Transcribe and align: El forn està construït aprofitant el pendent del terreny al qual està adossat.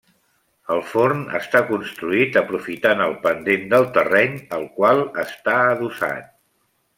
El 0.75 0.79
forn 0.93 1.19
està 1.39 1.59
construït 1.67 2.39
aprofitant 2.41 3.03
el 3.09 3.13
pendent 3.27 3.67
del 3.75 3.85
terreny 3.99 4.41
al 4.59 4.67
qual 4.81 5.05
està 5.27 5.55
adossat. 5.77 6.35